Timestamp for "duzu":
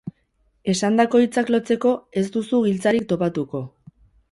2.39-2.65